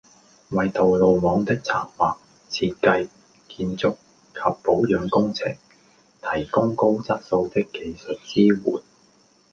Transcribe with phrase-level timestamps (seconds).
[0.49, 2.17] 為道路網的策劃、
[2.49, 3.07] 設計、
[3.47, 3.91] 建築
[4.33, 5.53] 及保養工程，
[6.23, 8.83] 提供高質素的技術支援